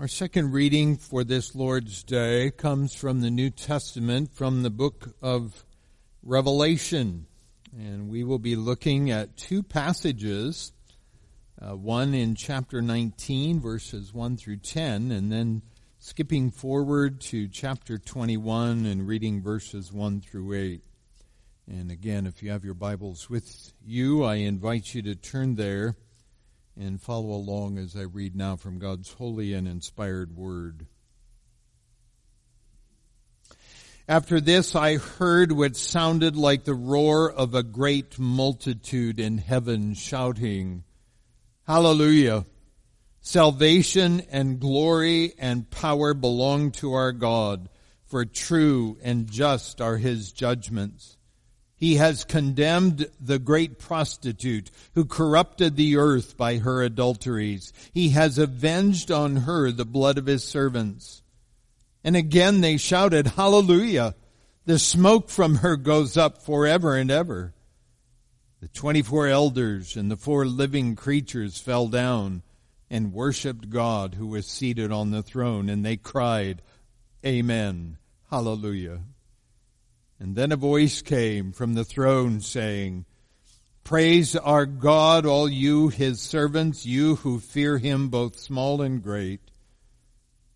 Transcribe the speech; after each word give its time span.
Our 0.00 0.06
second 0.06 0.52
reading 0.52 0.96
for 0.96 1.24
this 1.24 1.56
Lord's 1.56 2.04
Day 2.04 2.52
comes 2.52 2.94
from 2.94 3.20
the 3.20 3.32
New 3.32 3.50
Testament, 3.50 4.32
from 4.32 4.62
the 4.62 4.70
book 4.70 5.16
of 5.20 5.64
Revelation. 6.22 7.26
And 7.76 8.08
we 8.08 8.22
will 8.22 8.38
be 8.38 8.54
looking 8.54 9.10
at 9.10 9.36
two 9.36 9.64
passages, 9.64 10.70
uh, 11.60 11.74
one 11.74 12.14
in 12.14 12.36
chapter 12.36 12.80
19, 12.80 13.58
verses 13.58 14.14
1 14.14 14.36
through 14.36 14.58
10, 14.58 15.10
and 15.10 15.32
then 15.32 15.62
skipping 15.98 16.52
forward 16.52 17.20
to 17.22 17.48
chapter 17.48 17.98
21 17.98 18.86
and 18.86 19.04
reading 19.04 19.42
verses 19.42 19.92
1 19.92 20.20
through 20.20 20.54
8. 20.54 20.84
And 21.66 21.90
again, 21.90 22.24
if 22.28 22.40
you 22.40 22.52
have 22.52 22.64
your 22.64 22.74
Bibles 22.74 23.28
with 23.28 23.72
you, 23.84 24.22
I 24.22 24.36
invite 24.36 24.94
you 24.94 25.02
to 25.02 25.16
turn 25.16 25.56
there 25.56 25.96
and 26.78 27.00
follow 27.00 27.32
along 27.32 27.78
as 27.78 27.96
I 27.96 28.02
read 28.02 28.36
now 28.36 28.56
from 28.56 28.78
God's 28.78 29.12
holy 29.12 29.52
and 29.52 29.66
inspired 29.66 30.36
word. 30.36 30.86
After 34.08 34.40
this 34.40 34.74
I 34.74 34.96
heard 34.96 35.52
what 35.52 35.76
sounded 35.76 36.34
like 36.34 36.64
the 36.64 36.72
roar 36.72 37.30
of 37.30 37.54
a 37.54 37.62
great 37.62 38.18
multitude 38.18 39.20
in 39.20 39.36
heaven 39.36 39.92
shouting, 39.92 40.84
Hallelujah! 41.66 42.46
Salvation 43.20 44.22
and 44.30 44.58
glory 44.58 45.34
and 45.38 45.68
power 45.68 46.14
belong 46.14 46.70
to 46.70 46.94
our 46.94 47.12
God, 47.12 47.68
for 48.06 48.24
true 48.24 48.96
and 49.02 49.30
just 49.30 49.82
are 49.82 49.98
his 49.98 50.32
judgments. 50.32 51.17
He 51.78 51.94
has 51.94 52.24
condemned 52.24 53.08
the 53.20 53.38
great 53.38 53.78
prostitute 53.78 54.70
who 54.94 55.04
corrupted 55.04 55.76
the 55.76 55.96
earth 55.96 56.36
by 56.36 56.58
her 56.58 56.82
adulteries. 56.82 57.72
He 57.92 58.10
has 58.10 58.36
avenged 58.36 59.12
on 59.12 59.36
her 59.36 59.70
the 59.70 59.84
blood 59.84 60.18
of 60.18 60.26
his 60.26 60.42
servants. 60.42 61.22
And 62.02 62.16
again 62.16 62.60
they 62.60 62.76
shouted, 62.78 63.28
Hallelujah! 63.28 64.16
The 64.66 64.78
smoke 64.78 65.30
from 65.30 65.56
her 65.56 65.76
goes 65.76 66.16
up 66.16 66.42
forever 66.42 66.96
and 66.96 67.10
ever. 67.10 67.54
The 68.60 68.68
twenty-four 68.68 69.28
elders 69.28 69.96
and 69.96 70.10
the 70.10 70.16
four 70.16 70.44
living 70.44 70.96
creatures 70.96 71.60
fell 71.60 71.86
down 71.86 72.42
and 72.90 73.12
worshiped 73.12 73.70
God 73.70 74.14
who 74.14 74.26
was 74.26 74.46
seated 74.48 74.90
on 74.90 75.12
the 75.12 75.22
throne, 75.22 75.68
and 75.68 75.84
they 75.84 75.96
cried, 75.96 76.60
Amen. 77.24 77.98
Hallelujah. 78.30 79.00
And 80.20 80.34
then 80.34 80.50
a 80.50 80.56
voice 80.56 81.00
came 81.00 81.52
from 81.52 81.74
the 81.74 81.84
throne 81.84 82.40
saying, 82.40 83.04
Praise 83.84 84.36
our 84.36 84.66
God, 84.66 85.24
all 85.24 85.48
you, 85.48 85.88
his 85.88 86.20
servants, 86.20 86.84
you 86.84 87.16
who 87.16 87.38
fear 87.38 87.78
him, 87.78 88.08
both 88.08 88.38
small 88.38 88.82
and 88.82 89.02
great. 89.02 89.40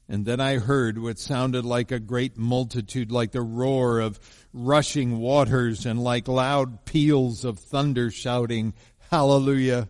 And 0.08 0.26
then 0.26 0.40
I 0.40 0.58
heard 0.58 0.98
what 0.98 1.18
sounded 1.18 1.64
like 1.64 1.90
a 1.90 1.98
great 2.00 2.36
multitude, 2.36 3.10
like 3.10 3.32
the 3.32 3.40
roar 3.40 4.00
of 4.00 4.20
rushing 4.52 5.18
waters 5.18 5.86
and 5.86 6.02
like 6.02 6.28
loud 6.28 6.84
peals 6.84 7.44
of 7.44 7.58
thunder 7.58 8.10
shouting, 8.10 8.74
Hallelujah! 9.10 9.88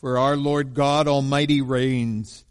For 0.00 0.16
our 0.16 0.36
Lord 0.36 0.72
God 0.72 1.08
Almighty 1.08 1.60
reigns. 1.60 2.44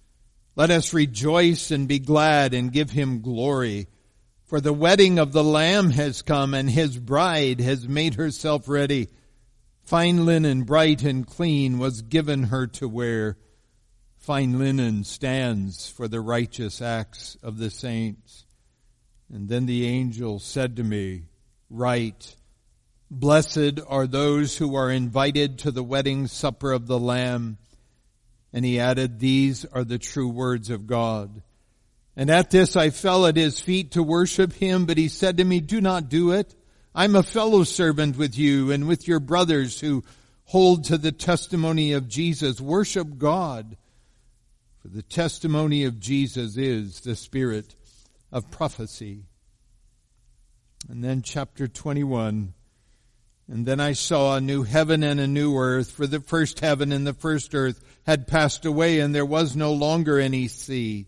Let 0.56 0.70
us 0.70 0.94
rejoice 0.94 1.72
and 1.72 1.88
be 1.88 2.00
glad 2.00 2.54
and 2.54 2.72
give 2.72 2.92
him 2.92 3.22
glory. 3.22 3.88
For 4.46 4.62
the 4.62 4.74
wedding 4.74 5.18
of 5.18 5.32
the 5.32 5.44
Lamb 5.44 5.90
has 5.90 6.22
come 6.22 6.54
and 6.54 6.70
his 6.70 7.00
bride 7.00 7.60
has 7.62 7.88
made 7.88 8.14
herself 8.14 8.68
ready. 8.68 9.10
Fine 9.86 10.26
linen, 10.26 10.64
bright 10.64 11.02
and 11.02 11.26
clean, 11.26 11.80
was 11.80 12.04
given 12.04 12.44
her 12.44 12.68
to 12.68 12.88
wear. 12.88 13.38
Fine 14.18 14.60
linen 14.60 15.04
stands 15.04 15.90
for 15.90 16.08
the 16.08 16.22
righteous 16.22 16.80
acts 16.80 17.38
of 17.42 17.58
the 17.58 17.72
saints. 17.72 18.46
And 19.34 19.50
then 19.50 19.66
the 19.66 19.88
angel 19.88 20.38
said 20.38 20.76
to 20.76 20.84
me, 20.84 21.24
Write, 21.72 22.36
Blessed 23.10 23.80
are 23.88 24.06
those 24.06 24.58
who 24.58 24.76
are 24.76 24.92
invited 24.92 25.60
to 25.60 25.72
the 25.72 25.84
wedding 25.84 26.28
supper 26.28 26.72
of 26.72 26.86
the 26.86 27.00
Lamb. 27.00 27.58
And 28.54 28.64
he 28.64 28.80
added, 28.80 29.20
These 29.20 29.66
are 29.66 29.84
the 29.84 29.98
true 29.98 30.30
words 30.30 30.70
of 30.70 30.86
God. 30.86 31.42
And 32.18 32.30
at 32.30 32.52
this 32.52 32.76
I 32.76 32.90
fell 32.90 33.26
at 33.26 33.36
his 33.36 33.60
feet 33.60 33.92
to 33.92 34.04
worship 34.04 34.54
him, 34.54 34.86
but 34.86 34.98
he 34.98 35.08
said 35.08 35.38
to 35.38 35.44
me, 35.44 35.60
do 35.60 35.82
not 35.82 36.10
do 36.10 36.32
it. 36.32 36.56
I'm 36.94 37.16
a 37.16 37.24
fellow 37.24 37.64
servant 37.64 38.18
with 38.18 38.38
you 38.38 38.72
and 38.72 38.88
with 38.88 39.08
your 39.08 39.20
brothers 39.20 39.82
who 39.82 40.04
hold 40.46 40.86
to 40.86 40.98
the 40.98 41.12
testimony 41.12 41.92
of 41.92 42.08
Jesus. 42.08 42.62
Worship 42.62 43.18
God. 43.18 43.76
For 44.82 44.88
the 44.88 45.02
testimony 45.02 45.84
of 45.84 46.00
Jesus 46.00 46.56
is 46.56 47.02
the 47.02 47.16
spirit 47.16 47.76
of 48.32 48.50
prophecy. 48.52 49.24
And 50.90 51.04
then 51.04 51.22
chapter 51.22 51.68
21. 51.68 52.54
And 53.48 53.66
then 53.66 53.80
I 53.80 53.94
saw 53.94 54.36
a 54.36 54.42
new 54.42 54.64
heaven 54.64 55.04
and 55.04 55.20
a 55.20 55.28
new 55.28 55.58
earth, 55.58 55.92
for 55.92 56.08
the 56.08 56.20
first 56.20 56.60
heaven 56.62 56.92
and 56.92 57.06
the 57.06 57.14
first 57.14 57.54
earth 57.54 57.84
had 58.06 58.28
passed 58.28 58.66
away 58.66 59.00
and 59.00 59.14
there 59.14 59.26
was 59.26 59.56
no 59.56 59.74
longer 59.74 60.20
any 60.20 60.48
sea. 60.48 61.08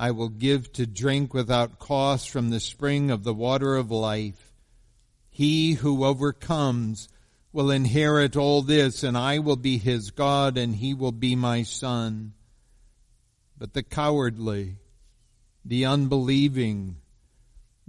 I 0.00 0.12
will 0.12 0.28
give 0.28 0.72
to 0.74 0.86
drink 0.86 1.34
without 1.34 1.80
cost 1.80 2.30
from 2.30 2.50
the 2.50 2.60
spring 2.60 3.10
of 3.10 3.24
the 3.24 3.34
water 3.34 3.74
of 3.74 3.90
life. 3.90 4.52
He 5.28 5.72
who 5.72 6.04
overcomes 6.04 7.08
will 7.52 7.72
inherit 7.72 8.36
all 8.36 8.62
this, 8.62 9.02
and 9.02 9.18
I 9.18 9.40
will 9.40 9.56
be 9.56 9.76
his 9.76 10.12
God, 10.12 10.56
and 10.56 10.76
he 10.76 10.94
will 10.94 11.10
be 11.10 11.34
my 11.34 11.64
son. 11.64 12.34
But 13.58 13.72
the 13.72 13.82
cowardly, 13.82 14.76
the 15.64 15.84
unbelieving, 15.84 16.98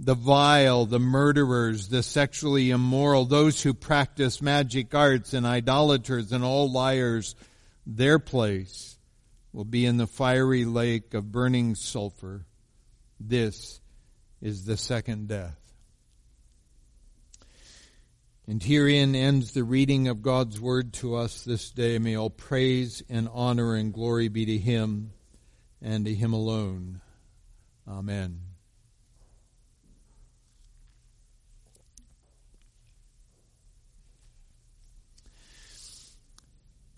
the 0.00 0.14
vile, 0.16 0.86
the 0.86 0.98
murderers, 0.98 1.88
the 1.88 2.02
sexually 2.02 2.70
immoral, 2.70 3.24
those 3.24 3.62
who 3.62 3.72
practice 3.72 4.42
magic 4.42 4.92
arts 4.96 5.32
and 5.32 5.46
idolaters 5.46 6.32
and 6.32 6.42
all 6.42 6.72
liars, 6.72 7.36
their 7.86 8.18
place 8.18 8.96
will 9.52 9.64
be 9.64 9.84
in 9.84 9.96
the 9.96 10.06
fiery 10.06 10.64
lake 10.64 11.14
of 11.14 11.32
burning 11.32 11.74
sulfur. 11.74 12.46
This 13.18 13.80
is 14.40 14.64
the 14.64 14.76
second 14.76 15.28
death. 15.28 15.56
And 18.46 18.62
herein 18.62 19.14
ends 19.14 19.52
the 19.52 19.62
reading 19.62 20.08
of 20.08 20.22
God's 20.22 20.60
word 20.60 20.92
to 20.94 21.14
us 21.14 21.44
this 21.44 21.70
day. 21.70 21.98
May 21.98 22.16
all 22.16 22.30
praise 22.30 23.02
and 23.08 23.28
honor 23.32 23.74
and 23.74 23.92
glory 23.92 24.28
be 24.28 24.46
to 24.46 24.58
him 24.58 25.12
and 25.80 26.04
to 26.04 26.14
him 26.14 26.32
alone. 26.32 27.00
Amen. 27.86 28.40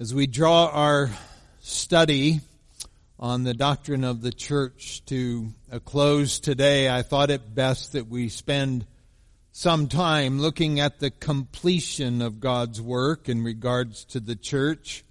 As 0.01 0.15
we 0.15 0.27
draw 0.27 0.69
our 0.69 1.11
study 1.65 2.41
on 3.21 3.45
the 3.45 3.55
doctrine 3.55 4.03
of 4.03 4.21
the 4.21 4.33
church 4.33 5.05
to 5.07 5.55
a 5.71 5.79
close 5.79 6.41
today, 6.41 6.91
I 6.91 7.03
thought 7.03 7.31
it 7.31 7.55
best 7.55 7.93
that 7.93 8.09
we 8.09 8.29
spend 8.29 8.85
some 9.53 9.87
time 9.87 10.41
looking 10.41 10.81
at 10.81 10.99
the 10.99 11.13
completion 11.13 12.21
of 12.21 12.41
God's 12.41 12.81
work 12.81 13.29
in 13.29 13.45
regards 13.45 14.05
to 14.07 14.19
the 14.19 14.35
church. 14.35 15.05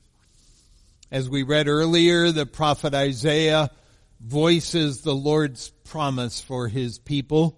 As 1.09 1.29
we 1.29 1.43
read 1.43 1.69
earlier, 1.69 2.31
the 2.31 2.45
prophet 2.45 2.93
Isaiah 2.93 3.71
voices 4.19 5.01
the 5.01 5.15
Lord's 5.15 5.69
promise 5.85 6.41
for 6.41 6.67
his 6.67 6.99
people. 6.99 7.57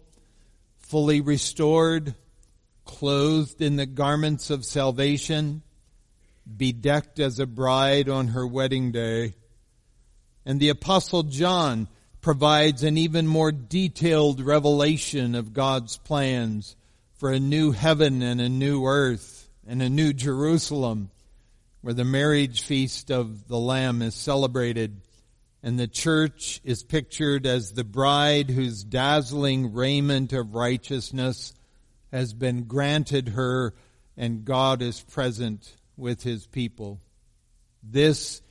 fully 0.78 1.22
restored, 1.22 2.14
clothed 2.86 3.60
in 3.60 3.78
the 3.78 3.86
garments 3.88 4.52
of 4.52 4.64
salvation, 4.64 5.64
bedecked 6.46 7.20
as 7.20 7.40
a 7.40 7.46
bride 7.46 8.10
on 8.10 8.30
her 8.30 8.46
wedding 8.46 8.92
day. 8.92 9.36
And 10.46 10.60
the 10.60 10.70
apostle 10.70 11.24
John 11.24 11.88
provides 12.22 12.84
an 12.84 12.98
even 12.98 13.28
more 13.28 13.52
detailed 13.52 14.42
revelation 14.42 15.36
of 15.36 15.54
God's 15.54 15.98
plans 15.98 16.76
for 17.16 17.32
a 17.32 17.40
new 17.40 17.72
heaven 17.72 18.22
and 18.22 18.42
a 18.42 18.50
new 18.50 18.86
earth 18.86 19.50
and 19.68 19.82
a 19.82 19.90
new 19.90 20.14
Jerusalem 20.14 21.10
where 21.82 21.94
the 21.94 22.06
marriage 22.06 22.62
feast 22.62 23.12
of 23.12 23.48
the 23.48 23.60
Lamb 23.60 24.02
is 24.02 24.16
celebrated 24.16 25.02
and 25.62 25.80
the 25.80 25.88
church 25.88 26.60
is 26.64 26.84
pictured 26.84 27.46
as 27.46 27.72
the 27.72 27.84
bride 27.84 28.50
whose 28.50 28.84
dazzling 28.84 29.74
raiment 29.74 30.34
of 30.34 30.56
righteousness 30.56 31.54
has 32.12 32.34
been 32.34 32.64
granted 32.64 33.30
her 33.30 33.74
and 34.18 34.46
God 34.46 34.82
is 34.82 35.02
present 35.02 35.74
with 35.98 36.24
his 36.24 36.46
people. 36.48 37.00
This 37.82 38.42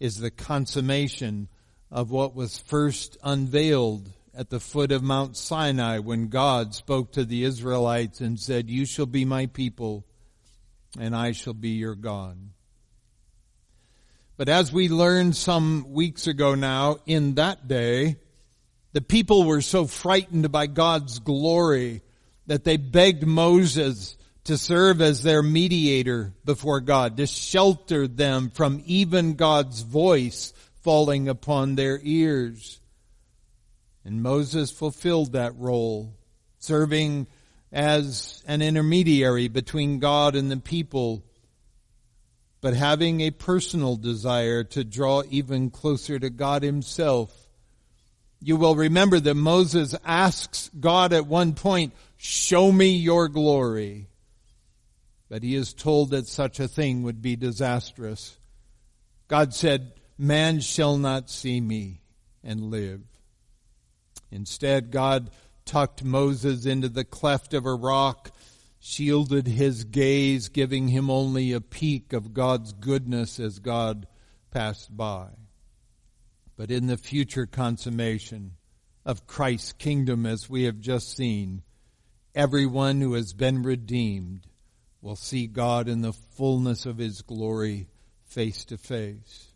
is 0.00 0.18
the 0.18 0.30
consummation 0.30 1.48
of 1.90 2.10
what 2.10 2.34
was 2.34 2.58
first 2.58 3.16
unveiled 3.22 4.10
at 4.34 4.50
the 4.50 4.60
foot 4.60 4.92
of 4.92 5.02
Mount 5.02 5.36
Sinai 5.36 5.98
when 5.98 6.28
God 6.28 6.74
spoke 6.74 7.12
to 7.12 7.24
the 7.24 7.44
Israelites 7.44 8.20
and 8.20 8.38
said, 8.40 8.70
You 8.70 8.86
shall 8.86 9.06
be 9.06 9.24
my 9.24 9.46
people 9.46 10.04
and 10.98 11.14
I 11.14 11.32
shall 11.32 11.54
be 11.54 11.70
your 11.70 11.94
God. 11.94 12.38
But 14.36 14.48
as 14.48 14.72
we 14.72 14.88
learned 14.88 15.36
some 15.36 15.92
weeks 15.92 16.26
ago 16.26 16.54
now, 16.54 16.98
in 17.06 17.34
that 17.34 17.68
day, 17.68 18.16
the 18.92 19.00
people 19.00 19.44
were 19.44 19.60
so 19.60 19.86
frightened 19.86 20.50
by 20.50 20.66
God's 20.66 21.18
glory 21.18 22.02
that 22.46 22.64
they 22.64 22.76
begged 22.76 23.26
Moses 23.26 24.16
to 24.44 24.58
serve 24.58 25.00
as 25.00 25.22
their 25.22 25.42
mediator 25.42 26.32
before 26.44 26.80
God, 26.80 27.16
to 27.16 27.26
shelter 27.26 28.08
them 28.08 28.50
from 28.50 28.82
even 28.86 29.34
God's 29.34 29.82
voice 29.82 30.52
falling 30.82 31.28
upon 31.28 31.74
their 31.74 32.00
ears. 32.02 32.80
And 34.04 34.22
Moses 34.22 34.72
fulfilled 34.72 35.32
that 35.32 35.56
role, 35.56 36.12
serving 36.58 37.28
as 37.70 38.42
an 38.46 38.62
intermediary 38.62 39.48
between 39.48 40.00
God 40.00 40.34
and 40.34 40.50
the 40.50 40.56
people, 40.56 41.22
but 42.60 42.74
having 42.74 43.20
a 43.20 43.30
personal 43.30 43.96
desire 43.96 44.64
to 44.64 44.84
draw 44.84 45.22
even 45.30 45.70
closer 45.70 46.18
to 46.18 46.30
God 46.30 46.62
himself. 46.62 47.32
You 48.40 48.56
will 48.56 48.74
remember 48.74 49.20
that 49.20 49.34
Moses 49.34 49.94
asks 50.04 50.68
God 50.78 51.12
at 51.12 51.26
one 51.26 51.54
point, 51.54 51.92
show 52.16 52.72
me 52.72 52.96
your 52.96 53.28
glory. 53.28 54.08
But 55.32 55.42
he 55.42 55.54
is 55.54 55.72
told 55.72 56.10
that 56.10 56.26
such 56.26 56.60
a 56.60 56.68
thing 56.68 57.04
would 57.04 57.22
be 57.22 57.36
disastrous. 57.36 58.36
God 59.28 59.54
said, 59.54 59.94
man 60.18 60.60
shall 60.60 60.98
not 60.98 61.30
see 61.30 61.58
me 61.58 62.02
and 62.44 62.64
live. 62.64 63.00
Instead, 64.30 64.90
God 64.90 65.30
tucked 65.64 66.04
Moses 66.04 66.66
into 66.66 66.90
the 66.90 67.06
cleft 67.06 67.54
of 67.54 67.64
a 67.64 67.72
rock, 67.72 68.30
shielded 68.78 69.46
his 69.46 69.84
gaze, 69.84 70.50
giving 70.50 70.88
him 70.88 71.08
only 71.08 71.52
a 71.52 71.62
peek 71.62 72.12
of 72.12 72.34
God's 72.34 72.74
goodness 72.74 73.40
as 73.40 73.58
God 73.58 74.06
passed 74.50 74.94
by. 74.94 75.28
But 76.56 76.70
in 76.70 76.88
the 76.88 76.98
future 76.98 77.46
consummation 77.46 78.52
of 79.06 79.26
Christ's 79.26 79.72
kingdom, 79.72 80.26
as 80.26 80.50
we 80.50 80.64
have 80.64 80.78
just 80.78 81.16
seen, 81.16 81.62
everyone 82.34 83.00
who 83.00 83.14
has 83.14 83.32
been 83.32 83.62
redeemed 83.62 84.46
will 85.02 85.16
see 85.16 85.48
God 85.48 85.88
in 85.88 86.00
the 86.00 86.12
fullness 86.12 86.86
of 86.86 86.96
His 86.96 87.22
glory 87.22 87.88
face 88.24 88.64
to 88.66 88.78
face. 88.78 89.48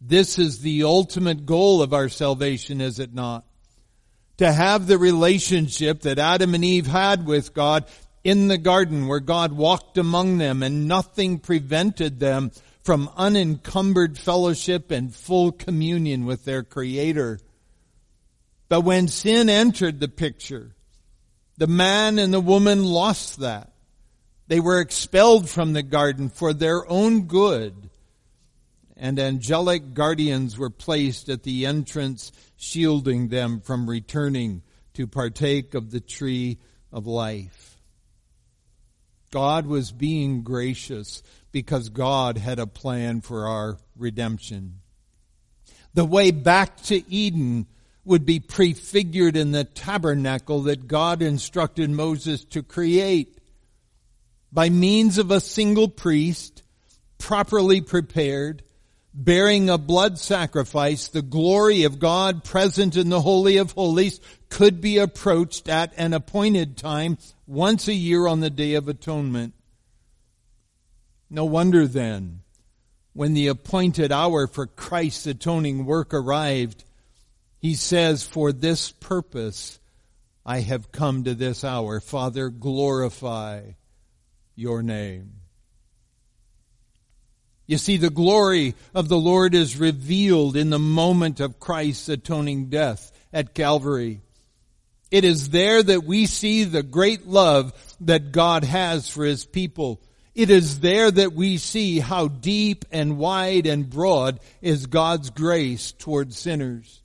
This 0.00 0.38
is 0.38 0.60
the 0.60 0.84
ultimate 0.84 1.44
goal 1.44 1.82
of 1.82 1.92
our 1.92 2.08
salvation, 2.08 2.80
is 2.80 2.98
it 2.98 3.12
not? 3.12 3.44
To 4.38 4.50
have 4.50 4.86
the 4.86 4.98
relationship 4.98 6.02
that 6.02 6.18
Adam 6.18 6.54
and 6.54 6.64
Eve 6.64 6.86
had 6.86 7.26
with 7.26 7.52
God 7.52 7.84
in 8.22 8.48
the 8.48 8.58
garden 8.58 9.06
where 9.06 9.20
God 9.20 9.52
walked 9.52 9.98
among 9.98 10.38
them 10.38 10.62
and 10.62 10.88
nothing 10.88 11.38
prevented 11.38 12.20
them 12.20 12.52
from 12.82 13.10
unencumbered 13.16 14.18
fellowship 14.18 14.90
and 14.90 15.14
full 15.14 15.52
communion 15.52 16.26
with 16.26 16.44
their 16.44 16.62
Creator. 16.62 17.40
But 18.68 18.82
when 18.82 19.08
sin 19.08 19.48
entered 19.48 20.00
the 20.00 20.08
picture, 20.08 20.74
the 21.56 21.66
man 21.66 22.18
and 22.18 22.32
the 22.32 22.40
woman 22.40 22.84
lost 22.84 23.40
that. 23.40 23.73
They 24.46 24.60
were 24.60 24.80
expelled 24.80 25.48
from 25.48 25.72
the 25.72 25.82
garden 25.82 26.28
for 26.28 26.52
their 26.52 26.88
own 26.90 27.22
good. 27.22 27.90
And 28.96 29.18
angelic 29.18 29.94
guardians 29.94 30.56
were 30.56 30.70
placed 30.70 31.28
at 31.28 31.42
the 31.42 31.66
entrance, 31.66 32.30
shielding 32.56 33.28
them 33.28 33.60
from 33.60 33.88
returning 33.88 34.62
to 34.94 35.06
partake 35.06 35.74
of 35.74 35.90
the 35.90 36.00
tree 36.00 36.58
of 36.92 37.06
life. 37.06 37.76
God 39.30 39.66
was 39.66 39.90
being 39.90 40.42
gracious 40.42 41.22
because 41.50 41.88
God 41.88 42.38
had 42.38 42.60
a 42.60 42.68
plan 42.68 43.20
for 43.20 43.48
our 43.48 43.78
redemption. 43.96 44.80
The 45.94 46.04
way 46.04 46.30
back 46.30 46.80
to 46.82 47.08
Eden 47.12 47.66
would 48.04 48.24
be 48.24 48.38
prefigured 48.38 49.36
in 49.36 49.50
the 49.50 49.64
tabernacle 49.64 50.62
that 50.62 50.86
God 50.86 51.22
instructed 51.22 51.90
Moses 51.90 52.44
to 52.46 52.62
create 52.62 53.38
by 54.54 54.70
means 54.70 55.18
of 55.18 55.32
a 55.32 55.40
single 55.40 55.88
priest, 55.88 56.62
properly 57.18 57.80
prepared, 57.80 58.62
bearing 59.12 59.68
a 59.68 59.76
blood 59.76 60.16
sacrifice, 60.16 61.08
the 61.08 61.22
glory 61.22 61.82
of 61.82 61.98
God 61.98 62.44
present 62.44 62.96
in 62.96 63.08
the 63.08 63.20
Holy 63.20 63.56
of 63.56 63.72
Holies 63.72 64.20
could 64.48 64.80
be 64.80 64.98
approached 64.98 65.68
at 65.68 65.92
an 65.96 66.12
appointed 66.12 66.76
time 66.76 67.18
once 67.48 67.88
a 67.88 67.94
year 67.94 68.28
on 68.28 68.38
the 68.38 68.50
Day 68.50 68.74
of 68.74 68.86
Atonement. 68.88 69.54
No 71.28 71.44
wonder 71.44 71.88
then, 71.88 72.40
when 73.12 73.34
the 73.34 73.48
appointed 73.48 74.12
hour 74.12 74.46
for 74.46 74.68
Christ's 74.68 75.26
atoning 75.26 75.84
work 75.84 76.14
arrived, 76.14 76.84
he 77.58 77.74
says, 77.74 78.22
for 78.22 78.52
this 78.52 78.92
purpose 78.92 79.80
I 80.46 80.60
have 80.60 80.92
come 80.92 81.24
to 81.24 81.34
this 81.34 81.64
hour. 81.64 81.98
Father, 81.98 82.50
glorify 82.50 83.72
your 84.54 84.82
name. 84.82 85.32
You 87.66 87.78
see, 87.78 87.96
the 87.96 88.10
glory 88.10 88.74
of 88.94 89.08
the 89.08 89.16
Lord 89.16 89.54
is 89.54 89.78
revealed 89.78 90.56
in 90.56 90.70
the 90.70 90.78
moment 90.78 91.40
of 91.40 91.58
Christ's 91.58 92.10
atoning 92.10 92.66
death 92.66 93.10
at 93.32 93.54
Calvary. 93.54 94.20
It 95.10 95.24
is 95.24 95.50
there 95.50 95.82
that 95.82 96.04
we 96.04 96.26
see 96.26 96.64
the 96.64 96.82
great 96.82 97.26
love 97.26 97.72
that 98.00 98.32
God 98.32 98.64
has 98.64 99.08
for 99.08 99.24
His 99.24 99.46
people. 99.46 100.02
It 100.34 100.50
is 100.50 100.80
there 100.80 101.10
that 101.10 101.32
we 101.32 101.56
see 101.56 102.00
how 102.00 102.28
deep 102.28 102.84
and 102.90 103.16
wide 103.16 103.66
and 103.66 103.88
broad 103.88 104.40
is 104.60 104.86
God's 104.86 105.30
grace 105.30 105.92
toward 105.92 106.34
sinners. 106.34 107.00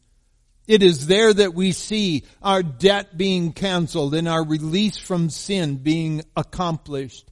It 0.67 0.83
is 0.83 1.07
there 1.07 1.33
that 1.33 1.53
we 1.53 1.71
see 1.71 2.23
our 2.41 2.63
debt 2.63 3.17
being 3.17 3.53
canceled 3.53 4.13
and 4.13 4.27
our 4.27 4.43
release 4.43 4.97
from 4.97 5.29
sin 5.29 5.77
being 5.77 6.23
accomplished. 6.35 7.29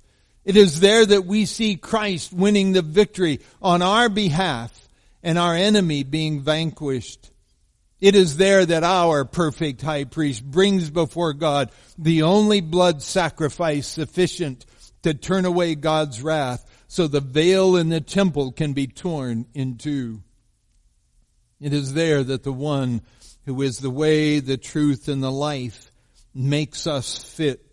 It 0.47 0.55
is 0.55 0.79
there 0.79 1.05
that 1.05 1.25
we 1.25 1.45
see 1.45 1.75
Christ 1.75 2.31
winning 2.31 2.71
the 2.71 2.81
victory 2.81 3.41
on 3.61 3.81
our 3.81 4.07
behalf 4.07 4.87
and 5.21 5.37
our 5.37 5.53
enemy 5.53 6.03
being 6.03 6.39
vanquished. 6.39 7.31
It 7.99 8.15
is 8.15 8.37
there 8.37 8.65
that 8.65 8.85
our 8.85 9.25
perfect 9.25 9.81
high 9.81 10.05
priest 10.05 10.45
brings 10.45 10.89
before 10.89 11.33
God 11.33 11.69
the 11.97 12.21
only 12.21 12.61
blood 12.61 13.01
sacrifice 13.01 13.87
sufficient 13.87 14.65
to 15.03 15.13
turn 15.13 15.43
away 15.43 15.75
God's 15.75 16.21
wrath 16.21 16.65
so 16.87 17.07
the 17.07 17.19
veil 17.19 17.75
in 17.75 17.89
the 17.89 17.99
temple 17.99 18.53
can 18.53 18.71
be 18.71 18.87
torn 18.87 19.47
in 19.53 19.77
two. 19.77 20.23
It 21.59 21.73
is 21.73 21.93
there 21.93 22.23
that 22.23 22.43
the 22.43 22.53
one 22.53 23.01
who 23.45 23.61
is 23.63 23.79
the 23.79 23.89
way, 23.89 24.39
the 24.39 24.55
truth, 24.55 25.09
and 25.09 25.21
the 25.21 25.29
life 25.29 25.91
makes 26.33 26.87
us 26.87 27.17
fit 27.17 27.66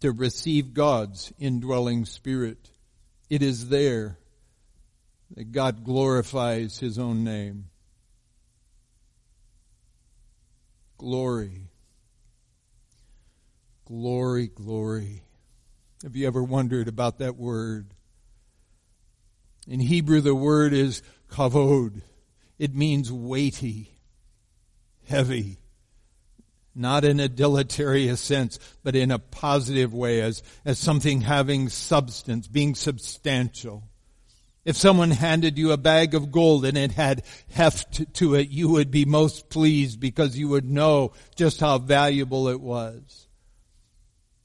to 0.00 0.12
receive 0.12 0.74
God's 0.74 1.32
indwelling 1.38 2.04
spirit. 2.04 2.70
It 3.28 3.42
is 3.42 3.68
there 3.68 4.18
that 5.36 5.52
God 5.52 5.84
glorifies 5.84 6.78
his 6.78 6.98
own 6.98 7.22
name. 7.22 7.66
Glory. 10.98 11.68
Glory, 13.84 14.48
glory. 14.48 15.22
Have 16.02 16.16
you 16.16 16.26
ever 16.26 16.42
wondered 16.42 16.88
about 16.88 17.18
that 17.18 17.36
word? 17.36 17.94
In 19.66 19.80
Hebrew, 19.80 20.20
the 20.20 20.34
word 20.34 20.72
is 20.72 21.02
kavod. 21.30 22.02
It 22.58 22.74
means 22.74 23.12
weighty, 23.12 23.98
heavy. 25.06 25.58
Not 26.74 27.04
in 27.04 27.20
a 27.20 27.28
deleterious 27.28 28.20
sense, 28.20 28.58
but 28.82 28.96
in 28.96 29.10
a 29.10 29.18
positive 29.18 29.92
way 29.92 30.20
as, 30.20 30.42
as 30.64 30.78
something 30.78 31.20
having 31.20 31.68
substance, 31.68 32.46
being 32.46 32.74
substantial. 32.74 33.84
If 34.64 34.76
someone 34.76 35.10
handed 35.10 35.58
you 35.58 35.72
a 35.72 35.78
bag 35.78 36.14
of 36.14 36.30
gold 36.30 36.64
and 36.64 36.76
it 36.76 36.92
had 36.92 37.22
heft 37.50 38.14
to 38.14 38.34
it, 38.34 38.50
you 38.50 38.68
would 38.68 38.90
be 38.90 39.04
most 39.04 39.48
pleased 39.48 40.00
because 40.00 40.38
you 40.38 40.48
would 40.48 40.70
know 40.70 41.12
just 41.34 41.60
how 41.60 41.78
valuable 41.78 42.48
it 42.48 42.60
was. 42.60 43.26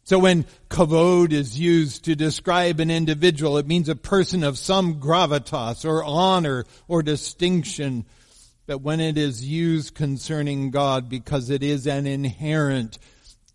So 0.06 0.20
when 0.20 0.46
kavod 0.70 1.32
is 1.32 1.60
used 1.60 2.06
to 2.06 2.16
describe 2.16 2.80
an 2.80 2.92
individual, 2.92 3.58
it 3.58 3.66
means 3.66 3.90
a 3.90 3.96
person 3.96 4.44
of 4.44 4.58
some 4.58 5.00
gravitas 5.02 5.84
or 5.84 6.04
honor 6.04 6.66
or 6.88 7.02
distinction. 7.02 8.06
But 8.68 8.80
when 8.80 9.00
it 9.00 9.18
is 9.18 9.46
used 9.46 9.94
concerning 9.94 10.72
God, 10.72 11.10
because 11.10 11.50
it 11.50 11.62
is 11.62 11.86
an 11.86 12.08
inherent 12.08 12.98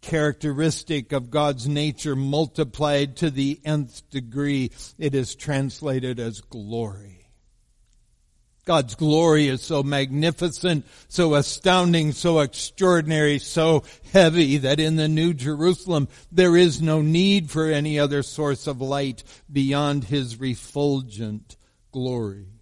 characteristic 0.00 1.12
of 1.12 1.30
God's 1.30 1.68
nature 1.68 2.16
multiplied 2.16 3.16
to 3.16 3.30
the 3.30 3.60
nth 3.64 4.08
degree, 4.10 4.70
it 4.98 5.14
is 5.14 5.34
translated 5.34 6.20
as 6.20 6.40
glory. 6.40 7.20
God's 8.64 8.94
glory 8.94 9.48
is 9.48 9.62
so 9.62 9.82
magnificent, 9.82 10.86
so 11.08 11.34
astounding, 11.34 12.12
so 12.12 12.38
extraordinary, 12.38 13.38
so 13.38 13.82
heavy 14.12 14.58
that 14.58 14.78
in 14.78 14.96
the 14.96 15.08
New 15.08 15.34
Jerusalem 15.34 16.08
there 16.30 16.56
is 16.56 16.80
no 16.80 17.02
need 17.02 17.50
for 17.50 17.66
any 17.66 17.98
other 17.98 18.22
source 18.22 18.66
of 18.66 18.80
light 18.80 19.24
beyond 19.50 20.04
His 20.04 20.38
refulgent 20.38 21.56
glory. 21.90 22.59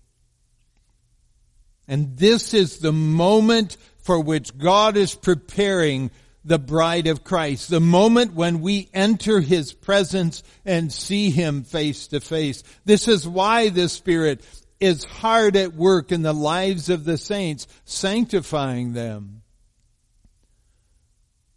And 1.88 2.16
this 2.16 2.52
is 2.52 2.78
the 2.78 2.92
moment 2.92 3.78
for 4.00 4.20
which 4.20 4.56
God 4.56 4.96
is 4.96 5.14
preparing 5.14 6.10
the 6.44 6.58
bride 6.58 7.06
of 7.06 7.24
Christ, 7.24 7.70
the 7.70 7.80
moment 7.80 8.34
when 8.34 8.60
we 8.60 8.88
enter 8.94 9.40
His 9.40 9.72
presence 9.72 10.42
and 10.64 10.92
see 10.92 11.30
Him 11.30 11.64
face 11.64 12.08
to 12.08 12.20
face. 12.20 12.62
This 12.84 13.08
is 13.08 13.26
why 13.26 13.70
the 13.70 13.88
Spirit 13.88 14.44
is 14.80 15.04
hard 15.04 15.56
at 15.56 15.74
work 15.74 16.12
in 16.12 16.22
the 16.22 16.32
lives 16.32 16.88
of 16.88 17.04
the 17.04 17.18
saints, 17.18 17.66
sanctifying 17.84 18.92
them. 18.92 19.42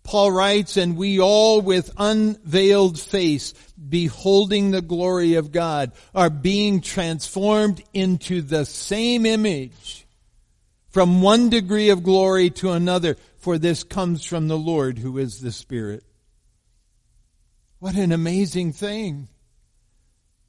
Paul 0.03 0.31
writes, 0.31 0.77
and 0.77 0.97
we 0.97 1.19
all 1.19 1.61
with 1.61 1.91
unveiled 1.95 2.99
face, 2.99 3.53
beholding 3.87 4.71
the 4.71 4.81
glory 4.81 5.35
of 5.35 5.51
God, 5.51 5.91
are 6.15 6.29
being 6.29 6.81
transformed 6.81 7.83
into 7.93 8.41
the 8.41 8.65
same 8.65 9.25
image 9.25 10.00
from 10.91 11.21
one 11.21 11.49
degree 11.49 11.89
of 11.89 12.03
glory 12.03 12.49
to 12.49 12.71
another, 12.71 13.15
for 13.37 13.57
this 13.57 13.83
comes 13.83 14.23
from 14.23 14.47
the 14.47 14.57
Lord 14.57 14.99
who 14.99 15.17
is 15.17 15.39
the 15.39 15.51
Spirit. 15.51 16.03
What 17.79 17.95
an 17.95 18.11
amazing 18.11 18.73
thing. 18.73 19.29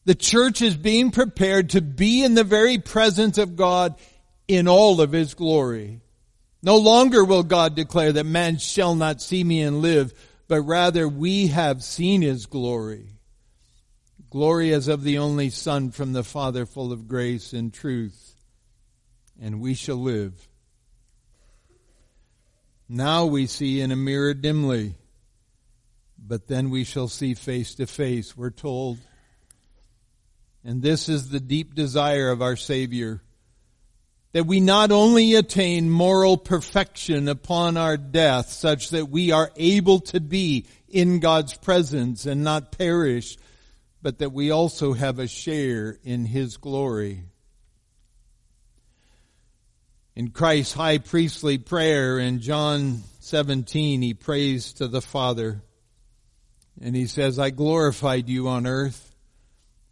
The 0.04 0.14
church 0.16 0.60
is 0.60 0.76
being 0.76 1.12
prepared 1.12 1.70
to 1.70 1.80
be 1.80 2.24
in 2.24 2.34
the 2.34 2.44
very 2.44 2.78
presence 2.78 3.38
of 3.38 3.56
God 3.56 3.94
in 4.48 4.66
all 4.66 5.00
of 5.00 5.12
His 5.12 5.34
glory. 5.34 6.00
No 6.62 6.76
longer 6.76 7.24
will 7.24 7.44
God 7.44 7.74
declare 7.74 8.12
that 8.12 8.26
man 8.26 8.58
shall 8.58 8.94
not 8.94 9.22
see 9.22 9.42
me 9.44 9.62
and 9.62 9.80
live, 9.80 10.12
but 10.48 10.62
rather 10.62 11.08
we 11.08 11.46
have 11.48 11.84
seen 11.84 12.22
His 12.22 12.46
glory. 12.46 13.08
Glory 14.28 14.72
as 14.72 14.88
of 14.88 15.04
the 15.04 15.18
only 15.18 15.50
Son 15.50 15.90
from 15.90 16.12
the 16.12 16.24
Father 16.24 16.66
full 16.66 16.92
of 16.92 17.06
grace 17.06 17.52
and 17.52 17.72
truth. 17.72 18.31
And 19.42 19.60
we 19.60 19.74
shall 19.74 19.96
live. 19.96 20.48
Now 22.88 23.26
we 23.26 23.46
see 23.46 23.80
in 23.80 23.90
a 23.90 23.96
mirror 23.96 24.34
dimly, 24.34 24.94
but 26.16 26.46
then 26.46 26.70
we 26.70 26.84
shall 26.84 27.08
see 27.08 27.34
face 27.34 27.74
to 27.74 27.86
face, 27.88 28.36
we're 28.36 28.50
told. 28.50 28.98
And 30.62 30.80
this 30.80 31.08
is 31.08 31.28
the 31.28 31.40
deep 31.40 31.74
desire 31.74 32.30
of 32.30 32.40
our 32.40 32.54
Savior. 32.54 33.20
That 34.30 34.46
we 34.46 34.60
not 34.60 34.92
only 34.92 35.34
attain 35.34 35.90
moral 35.90 36.36
perfection 36.36 37.26
upon 37.26 37.76
our 37.76 37.96
death 37.96 38.48
such 38.48 38.90
that 38.90 39.08
we 39.08 39.32
are 39.32 39.50
able 39.56 39.98
to 40.00 40.20
be 40.20 40.66
in 40.88 41.18
God's 41.18 41.56
presence 41.56 42.26
and 42.26 42.44
not 42.44 42.78
perish, 42.78 43.36
but 44.00 44.20
that 44.20 44.32
we 44.32 44.52
also 44.52 44.92
have 44.92 45.18
a 45.18 45.26
share 45.26 45.98
in 46.04 46.26
His 46.26 46.58
glory. 46.58 47.24
In 50.14 50.30
Christ's 50.30 50.74
high 50.74 50.98
priestly 50.98 51.58
prayer 51.58 52.18
in 52.18 52.40
John 52.40 53.02
17, 53.20 54.02
He 54.02 54.14
prays 54.14 54.74
to 54.74 54.88
the 54.88 55.00
Father. 55.00 55.62
And 56.80 56.94
He 56.94 57.06
says, 57.06 57.38
I 57.38 57.50
glorified 57.50 58.28
you 58.28 58.48
on 58.48 58.66
earth 58.66 59.12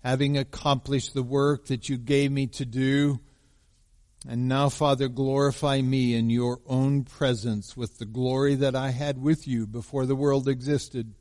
having 0.02 0.38
accomplished 0.38 1.14
the 1.14 1.22
work 1.22 1.66
that 1.66 1.88
you 1.88 1.98
gave 1.98 2.32
me 2.32 2.46
to 2.46 2.64
do. 2.64 3.20
And 4.28 4.48
now, 4.48 4.68
Father, 4.68 5.08
glorify 5.08 5.80
me 5.80 6.14
in 6.14 6.28
your 6.30 6.60
own 6.66 7.04
presence 7.04 7.76
with 7.76 7.98
the 7.98 8.06
glory 8.06 8.54
that 8.56 8.74
I 8.74 8.90
had 8.90 9.20
with 9.20 9.48
you 9.48 9.66
before 9.66 10.06
the 10.06 10.16
world 10.16 10.48
existed. 10.48 11.14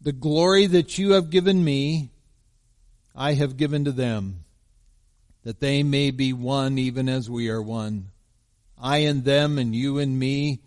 The 0.00 0.12
glory 0.12 0.66
that 0.66 0.98
you 0.98 1.12
have 1.12 1.30
given 1.30 1.64
me, 1.64 2.10
I 3.14 3.34
have 3.34 3.56
given 3.56 3.86
to 3.86 3.92
them, 3.92 4.43
that 5.44 5.60
they 5.60 5.82
may 5.82 6.10
be 6.10 6.32
one 6.32 6.78
even 6.78 7.08
as 7.08 7.30
we 7.30 7.48
are 7.48 7.62
one. 7.62 8.10
I 8.78 8.98
and 8.98 9.24
them 9.24 9.58
and 9.58 9.74
you 9.74 9.98
and 9.98 10.18
me, 10.18 10.62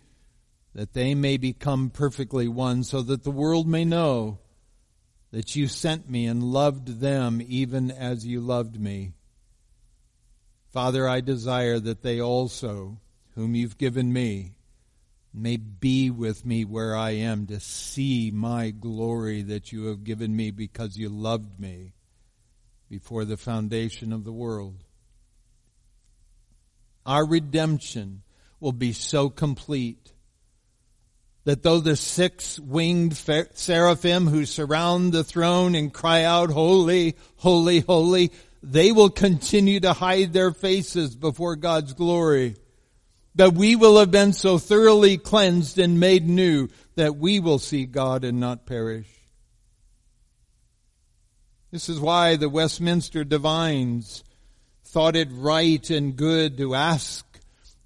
that 0.74 0.92
they 0.92 1.14
may 1.14 1.36
become 1.36 1.90
perfectly 1.90 2.48
one, 2.48 2.84
so 2.84 3.02
that 3.02 3.24
the 3.24 3.30
world 3.30 3.66
may 3.66 3.84
know 3.84 4.38
that 5.32 5.56
you 5.56 5.66
sent 5.66 6.08
me 6.08 6.26
and 6.26 6.42
loved 6.42 7.00
them 7.00 7.42
even 7.46 7.90
as 7.90 8.24
you 8.24 8.40
loved 8.40 8.80
me. 8.80 9.12
Father, 10.72 11.08
I 11.08 11.20
desire 11.20 11.80
that 11.80 12.02
they 12.02 12.20
also, 12.20 13.00
whom 13.34 13.54
you've 13.54 13.78
given 13.78 14.12
me, 14.12 14.54
may 15.34 15.56
be 15.56 16.08
with 16.08 16.46
me 16.46 16.64
where 16.64 16.96
I 16.96 17.10
am 17.10 17.46
to 17.46 17.60
see 17.60 18.30
my 18.32 18.70
glory 18.70 19.42
that 19.42 19.72
you 19.72 19.86
have 19.86 20.04
given 20.04 20.34
me 20.34 20.50
because 20.50 20.96
you 20.96 21.08
loved 21.08 21.58
me 21.58 21.94
before 22.88 23.24
the 23.24 23.36
foundation 23.36 24.12
of 24.12 24.24
the 24.24 24.32
world. 24.32 24.84
Our 27.04 27.26
redemption 27.26 28.22
will 28.60 28.72
be 28.72 28.92
so 28.92 29.30
complete 29.30 30.12
that 31.44 31.62
though 31.62 31.80
the 31.80 31.96
six 31.96 32.58
winged 32.58 33.16
seraphim 33.16 34.26
who 34.26 34.44
surround 34.44 35.12
the 35.12 35.24
throne 35.24 35.74
and 35.74 35.92
cry 35.92 36.24
out, 36.24 36.50
holy, 36.50 37.16
holy, 37.36 37.80
holy, 37.80 38.32
they 38.62 38.92
will 38.92 39.08
continue 39.08 39.80
to 39.80 39.94
hide 39.94 40.32
their 40.32 40.50
faces 40.50 41.16
before 41.16 41.56
God's 41.56 41.94
glory. 41.94 42.56
That 43.36 43.54
we 43.54 43.76
will 43.76 43.98
have 43.98 44.10
been 44.10 44.32
so 44.32 44.58
thoroughly 44.58 45.16
cleansed 45.16 45.78
and 45.78 46.00
made 46.00 46.28
new 46.28 46.68
that 46.96 47.16
we 47.16 47.40
will 47.40 47.58
see 47.58 47.86
God 47.86 48.24
and 48.24 48.40
not 48.40 48.66
perish. 48.66 49.06
This 51.70 51.90
is 51.90 52.00
why 52.00 52.36
the 52.36 52.48
Westminster 52.48 53.24
divines 53.24 54.24
thought 54.86 55.16
it 55.16 55.28
right 55.30 55.90
and 55.90 56.16
good 56.16 56.56
to 56.56 56.74
ask 56.74 57.26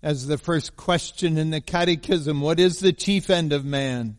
as 0.02 0.28
the 0.28 0.38
first 0.38 0.76
question 0.76 1.36
in 1.36 1.50
the 1.50 1.60
catechism, 1.60 2.40
what 2.40 2.60
is 2.60 2.78
the 2.78 2.92
chief 2.92 3.28
end 3.28 3.52
of 3.52 3.64
man? 3.64 4.18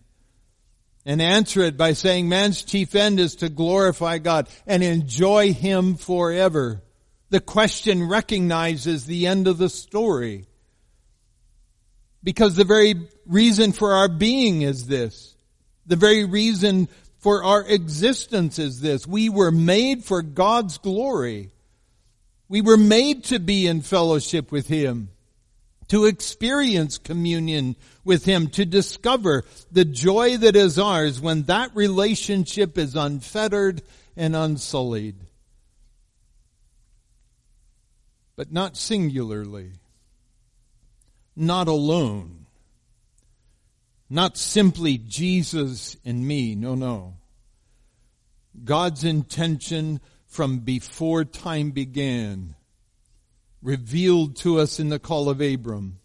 And 1.05 1.21
answer 1.21 1.61
it 1.61 1.77
by 1.77 1.93
saying 1.93 2.27
man's 2.27 2.61
chief 2.63 2.93
end 2.93 3.21
is 3.21 3.35
to 3.37 3.47
glorify 3.47 4.17
God 4.17 4.49
and 4.67 4.83
enjoy 4.83 5.53
Him 5.53 5.95
forever. 5.95 6.81
The 7.29 7.41
question 7.41 8.09
recognizes 8.09 9.05
the 9.05 9.27
end 9.27 9.47
of 9.47 9.57
the 9.57 9.69
story. 9.69 10.45
Because 12.21 12.55
the 12.55 12.65
very 12.65 12.95
reason 13.25 13.71
for 13.71 13.93
our 13.93 14.09
being 14.09 14.61
is 14.61 14.87
this. 14.87 15.35
The 15.85 15.95
very 15.97 16.25
reason 16.25 16.89
for 17.23 17.43
our 17.43 17.65
existence 17.65 18.59
is 18.59 18.81
this. 18.81 19.07
We 19.07 19.29
were 19.29 19.51
made 19.51 20.03
for 20.03 20.21
God's 20.21 20.77
glory. 20.77 21.49
We 22.47 22.61
were 22.61 22.77
made 22.77 23.23
to 23.25 23.39
be 23.39 23.65
in 23.65 23.81
fellowship 23.81 24.51
with 24.51 24.67
Him 24.67 25.09
to 25.93 26.05
experience 26.05 26.97
communion 26.97 27.75
with 28.03 28.25
Him, 28.25 28.47
to 28.47 28.65
discover 28.65 29.43
the 29.71 29.85
joy 29.85 30.37
that 30.37 30.55
is 30.55 30.79
ours 30.79 31.21
when 31.21 31.43
that 31.43 31.69
relationship 31.75 32.77
is 32.77 32.95
unfettered 32.95 33.81
and 34.17 34.35
unsullied. 34.35 35.15
But 38.35 38.51
not 38.51 38.75
singularly, 38.75 39.73
not 41.35 41.67
alone, 41.67 42.42
not 44.13 44.37
simply 44.37 44.99
Jesus 44.99 45.97
and 46.05 46.27
me, 46.27 46.53
no, 46.53 46.75
no. 46.75 47.15
God's 48.63 49.03
intention 49.03 49.99
from 50.27 50.59
before 50.59 51.25
time 51.25 51.71
began 51.71 52.53
revealed 53.63 54.35
to 54.35 54.59
us 54.59 54.79
in 54.79 54.89
the 54.89 54.99
call 54.99 55.29
of 55.29 55.41
Abram 55.41 55.97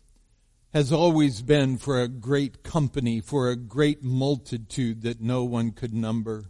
has 0.73 0.91
always 0.91 1.43
been 1.43 1.77
for 1.77 2.01
a 2.01 2.09
great 2.09 2.63
company, 2.63 3.21
for 3.21 3.51
a 3.51 3.57
great 3.57 4.03
multitude 4.03 5.03
that 5.03 5.21
no 5.21 5.45
one 5.45 5.71
could 5.73 5.93
number. 5.93 6.47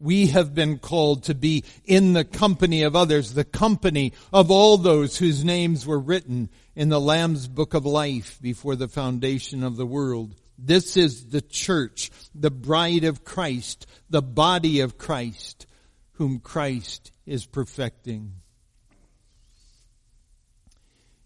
We 0.00 0.28
have 0.28 0.54
been 0.54 0.78
called 0.78 1.24
to 1.24 1.34
be 1.34 1.64
in 1.84 2.12
the 2.12 2.24
company 2.24 2.82
of 2.82 2.94
others, 2.94 3.34
the 3.34 3.44
company 3.44 4.12
of 4.32 4.50
all 4.50 4.76
those 4.76 5.18
whose 5.18 5.44
names 5.44 5.86
were 5.86 5.98
written 5.98 6.50
in 6.76 6.88
the 6.88 7.00
Lamb's 7.00 7.48
book 7.48 7.74
of 7.74 7.84
life 7.84 8.38
before 8.40 8.76
the 8.76 8.86
foundation 8.86 9.64
of 9.64 9.76
the 9.76 9.86
world. 9.86 10.34
This 10.56 10.96
is 10.96 11.26
the 11.26 11.40
church, 11.40 12.10
the 12.34 12.50
bride 12.50 13.04
of 13.04 13.24
Christ, 13.24 13.86
the 14.08 14.22
body 14.22 14.80
of 14.80 14.98
Christ, 14.98 15.66
whom 16.12 16.38
Christ 16.38 17.12
is 17.26 17.46
perfecting. 17.46 18.34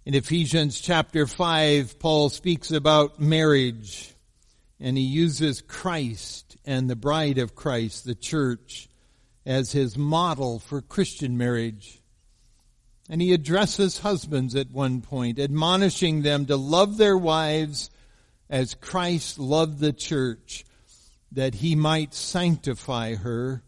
In 0.05 0.15
Ephesians 0.15 0.81
chapter 0.81 1.27
5, 1.27 1.99
Paul 1.99 2.29
speaks 2.29 2.71
about 2.71 3.21
marriage 3.21 4.15
and 4.81 4.99
he 4.99 5.05
uses 5.05 5.63
Christ 5.63 6.52
and 6.65 6.89
the 6.89 6.97
bride 6.97 7.39
of 7.39 7.55
Christ, 7.55 8.05
the 8.05 8.15
church, 8.15 8.89
as 9.45 9.73
his 9.73 9.99
model 9.99 10.59
for 10.59 10.81
Christian 10.81 11.37
marriage. 11.37 12.01
And 13.11 13.21
he 13.21 13.33
addresses 13.33 13.99
husbands 13.99 14.55
at 14.55 14.71
one 14.71 15.01
point, 15.01 15.39
admonishing 15.39 16.23
them 16.23 16.47
to 16.47 16.57
love 16.57 16.97
their 16.97 17.19
wives 17.19 17.91
as 18.49 18.75
Christ 18.75 19.39
loved 19.39 19.81
the 19.81 19.93
church, 19.93 20.65
that 21.33 21.57
he 21.57 21.75
might 21.75 22.15
sanctify 22.15 23.17
her, 23.17 23.63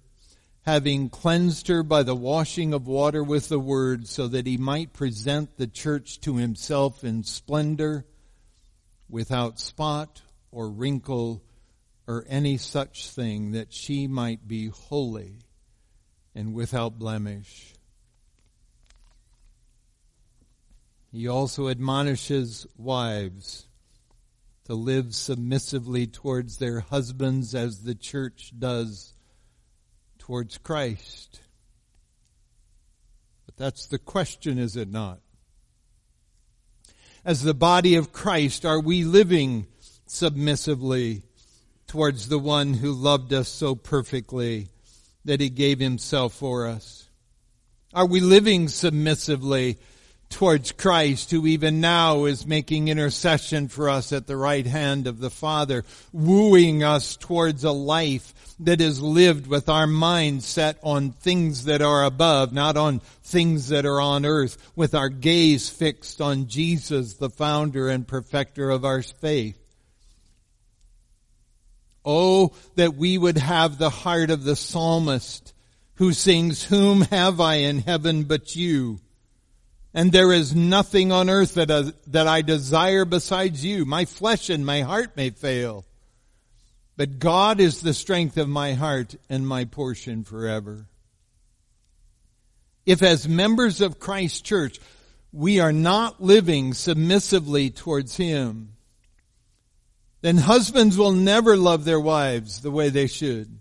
having 0.63 1.11
cleansed 1.11 1.69
her 1.69 1.83
by 1.83 2.03
the 2.03 2.15
washing 2.15 2.73
of 2.73 2.87
water 2.87 3.25
with 3.25 3.49
the 3.49 3.59
word, 3.59 4.07
so 4.07 4.29
that 4.29 4.47
he 4.47 4.57
might 4.57 4.93
present 4.93 5.57
the 5.57 5.67
church 5.67 6.21
to 6.21 6.37
himself 6.37 7.03
in 7.03 7.25
splendor, 7.25 8.07
without 9.09 9.59
spot 9.59 10.23
or 10.51 10.69
wrinkle 10.69 11.43
or 12.07 12.25
any 12.29 12.57
such 12.57 13.09
thing, 13.09 13.53
that 13.53 13.73
she 13.73 14.07
might 14.07 14.47
be 14.47 14.69
holy 14.69 15.39
and 16.35 16.55
without 16.55 16.99
blemish. 16.99 17.75
He 21.13 21.29
also 21.29 21.69
admonishes 21.69 22.67
wives 22.77 23.69
to 24.65 24.75
live 24.75 25.15
submissively 25.15 26.07
towards 26.07 26.57
their 26.57 26.81
husbands 26.81 27.55
as 27.55 27.83
the 27.83 27.95
church 27.95 28.53
does 28.59 29.15
towards 30.19 30.59
Christ. 30.59 31.41
But 33.47 33.57
that's 33.57 33.87
the 33.87 33.99
question, 33.99 34.59
is 34.59 34.77
it 34.77 34.91
not? 34.91 35.21
As 37.25 37.43
the 37.43 37.55
body 37.55 37.95
of 37.95 38.13
Christ, 38.13 38.65
are 38.65 38.81
we 38.81 39.05
living 39.05 39.67
submissively 40.07 41.23
towards 41.87 42.29
the 42.29 42.39
one 42.39 42.75
who 42.75 42.93
loved 42.93 43.33
us 43.33 43.49
so 43.49 43.75
perfectly 43.75 44.69
that 45.25 45.41
he 45.41 45.51
gave 45.51 45.79
himself 45.79 46.35
for 46.35 46.67
us? 46.67 47.09
Are 47.93 48.07
we 48.07 48.21
living 48.21 48.69
submissively 48.69 49.79
towards 50.35 50.73
Christ, 50.73 51.31
who 51.31 51.47
even 51.47 51.81
now 51.81 52.25
is 52.25 52.45
making 52.45 52.89
intercession 52.89 53.69
for 53.69 53.89
us 53.89 54.13
at 54.13 54.27
the 54.27 54.37
right 54.37 54.67
hand 54.67 55.07
of 55.07 55.21
the 55.21 55.31
Father, 55.31 55.85
wooing 56.13 56.83
us 56.83 57.17
towards 57.17 57.63
a 57.63 57.71
life 57.71 58.35
that 58.59 58.81
is 58.81 59.01
lived 59.01 59.47
with 59.47 59.69
our 59.69 59.87
mind 59.87 60.43
set 60.43 60.77
on 60.83 61.13
things 61.13 61.67
that 61.67 61.83
are 61.83 62.05
above, 62.05 62.53
not 62.53 62.77
on 62.77 62.99
things 63.23 63.69
that 63.69 63.87
are 63.87 64.01
on 64.01 64.27
earth, 64.27 64.59
with 64.75 64.95
our 64.95 65.09
gaze 65.09 65.69
fixed 65.69 66.21
on 66.21 66.49
Jesus, 66.49 67.15
the 67.15 67.31
founder 67.31 67.89
and 67.89 68.07
perfecter 68.07 68.71
of 68.71 68.85
our 68.85 69.03
faith. 69.03 69.64
Oh, 72.05 72.53
that 72.77 72.97
we 72.97 73.17
would 73.17 73.39
have 73.39 73.79
the 73.79 73.91
heart 73.91 74.31
of 74.31 74.45
the 74.45 74.57
psalmist 74.57 75.55
who 75.95 76.13
sings, 76.13 76.65
Whom 76.65 77.03
have 77.03 77.41
I 77.41 77.57
in 77.57 77.79
heaven 77.79 78.25
but 78.25 78.55
you? 78.55 79.01
And 79.95 80.11
there 80.11 80.33
is 80.33 80.55
nothing 80.55 81.13
on 81.13 81.31
earth 81.31 81.55
that, 81.55 81.71
uh, 81.71 81.93
that 82.09 82.27
I 82.27 82.43
desire 82.43 83.05
besides 83.05 83.65
you. 83.65 83.85
My 83.85 84.05
flesh 84.05 84.51
and 84.51 84.67
my 84.67 84.81
heart 84.81 85.17
may 85.17 85.31
fail. 85.31 85.85
But 86.97 87.21
God 87.21 87.61
is 87.61 87.81
the 87.81 87.95
strength 87.95 88.37
of 88.37 88.49
my 88.49 88.75
heart 88.75 89.15
and 89.29 89.47
my 89.47 89.65
portion 89.65 90.25
forever. 90.25 90.87
If 92.87 93.03
as 93.03 93.29
members 93.29 93.81
of 93.81 93.99
Christ's 93.99 94.41
church, 94.41 94.81
we 95.33 95.61
are 95.61 95.73
not 95.73 96.23
living 96.23 96.75
submissively 96.75 97.71
towards 97.71 98.17
Him, 98.17 98.74
then 100.25 100.39
husbands 100.39 100.97
will 100.97 101.13
never 101.13 101.55
love 101.55 101.85
their 101.85 102.01
wives 102.01 102.63
the 102.63 102.71
way 102.71 102.89
they 102.89 103.07
should. 103.07 103.59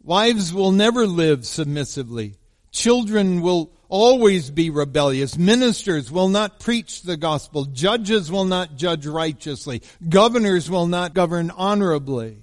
Wives 0.00 0.54
will 0.54 0.70
never 0.70 1.08
live 1.08 1.44
submissively. 1.44 2.36
Children 2.70 3.40
will 3.42 3.72
always 3.88 4.48
be 4.52 4.70
rebellious. 4.70 5.36
Ministers 5.36 6.08
will 6.08 6.28
not 6.28 6.60
preach 6.60 7.02
the 7.02 7.16
gospel. 7.16 7.64
Judges 7.64 8.30
will 8.30 8.44
not 8.44 8.76
judge 8.76 9.08
righteously. 9.08 9.82
Governors 10.08 10.70
will 10.70 10.86
not 10.86 11.14
govern 11.14 11.50
honorably. 11.50 12.36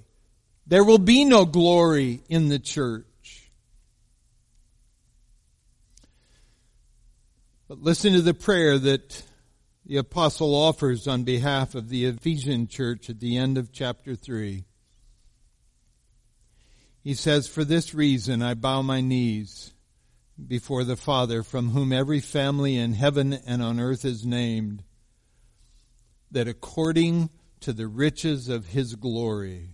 There 0.66 0.84
will 0.84 0.98
be 0.98 1.24
no 1.24 1.46
glory 1.46 2.20
in 2.28 2.50
the 2.50 2.58
church. 2.58 3.50
But 7.68 7.80
listen 7.80 8.12
to 8.12 8.20
the 8.20 8.34
prayer 8.34 8.78
that 8.78 9.22
the 9.86 9.96
apostle 9.98 10.54
offers 10.54 11.06
on 11.06 11.24
behalf 11.24 11.74
of 11.74 11.88
the 11.88 12.06
Ephesian 12.06 12.66
church 12.66 13.10
at 13.10 13.20
the 13.20 13.36
end 13.36 13.58
of 13.58 13.72
chapter 13.72 14.14
3. 14.14 14.64
He 17.02 17.14
says, 17.14 17.46
For 17.46 17.64
this 17.64 17.94
reason 17.94 18.42
I 18.42 18.54
bow 18.54 18.80
my 18.80 19.02
knees 19.02 19.74
before 20.46 20.84
the 20.84 20.96
Father, 20.96 21.42
from 21.42 21.70
whom 21.70 21.92
every 21.92 22.20
family 22.20 22.76
in 22.76 22.94
heaven 22.94 23.34
and 23.34 23.62
on 23.62 23.78
earth 23.78 24.04
is 24.04 24.24
named, 24.24 24.82
that 26.30 26.48
according 26.48 27.28
to 27.60 27.72
the 27.72 27.86
riches 27.86 28.48
of 28.48 28.68
his 28.68 28.94
glory, 28.94 29.73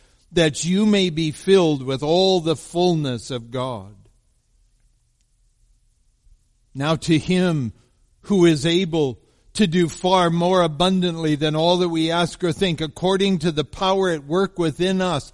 that 0.31 0.63
you 0.63 0.85
may 0.85 1.09
be 1.09 1.31
filled 1.31 1.83
with 1.83 2.03
all 2.03 2.39
the 2.39 2.55
fullness 2.55 3.31
of 3.31 3.51
God. 3.51 3.95
Now 6.73 6.95
to 6.95 7.17
him 7.17 7.73
who 8.21 8.45
is 8.45 8.65
able 8.65 9.19
to 9.53 9.67
do 9.67 9.89
far 9.89 10.29
more 10.29 10.61
abundantly 10.61 11.35
than 11.35 11.55
all 11.55 11.77
that 11.77 11.89
we 11.89 12.11
ask 12.11 12.41
or 12.43 12.53
think, 12.53 12.79
according 12.79 13.39
to 13.39 13.51
the 13.51 13.65
power 13.65 14.09
at 14.09 14.23
work 14.23 14.57
within 14.57 15.01
us, 15.01 15.33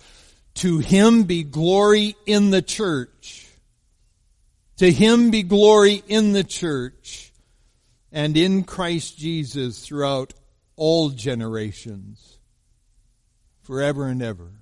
to 0.56 0.80
him 0.80 1.24
be 1.24 1.44
glory 1.44 2.16
in 2.26 2.50
the 2.50 2.64
church 2.64 3.48
to 4.78 4.92
him 4.92 5.32
be 5.32 5.44
glory 5.44 6.04
in 6.08 6.34
the 6.34 6.44
church 6.44 7.32
and 8.12 8.38
in 8.38 8.64
Christ 8.64 9.18
Jesus 9.18 9.86
throughout 9.86 10.34
all 10.76 11.10
generations, 11.10 12.38
forever 13.64 14.06
and 14.06 14.22
ever. 14.22 14.57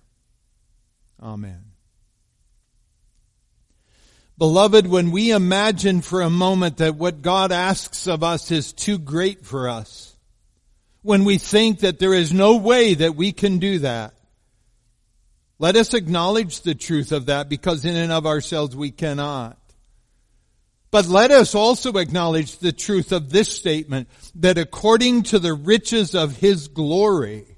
Amen. 1.21 1.63
Beloved, 4.37 4.87
when 4.87 5.11
we 5.11 5.31
imagine 5.31 6.01
for 6.01 6.21
a 6.21 6.29
moment 6.29 6.77
that 6.77 6.95
what 6.95 7.21
God 7.21 7.53
asks 7.53 8.05
of 8.05 8.21
us 8.21 8.51
is 8.51 8.73
too 8.73 8.97
great 8.97 9.45
for 9.45 9.69
us, 9.69 10.17
when 11.03 11.23
we 11.23 11.37
think 11.37 11.79
that 11.79 11.99
there 11.99 12.13
is 12.13 12.33
no 12.33 12.57
way 12.57 12.95
that 12.95 13.15
we 13.15 13.31
can 13.31 13.59
do 13.59 13.79
that, 13.79 14.13
let 15.57 15.77
us 15.77 15.93
acknowledge 15.93 16.61
the 16.61 16.75
truth 16.75 17.13
of 17.13 17.27
that 17.27 17.47
because 17.47 17.85
in 17.85 17.95
and 17.95 18.11
of 18.11 18.25
ourselves 18.25 18.75
we 18.75 18.91
cannot. 18.91 19.57
But 20.91 21.07
let 21.07 21.31
us 21.31 21.55
also 21.55 21.93
acknowledge 21.93 22.57
the 22.57 22.71
truth 22.71 23.11
of 23.13 23.29
this 23.29 23.55
statement 23.55 24.09
that 24.35 24.57
according 24.57 25.23
to 25.23 25.39
the 25.39 25.53
riches 25.53 26.13
of 26.13 26.37
His 26.37 26.67
glory, 26.67 27.54